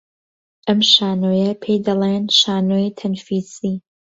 [0.67, 3.75] ئەم شانۆییە پێی دەڵێن شانۆی تەنفیسی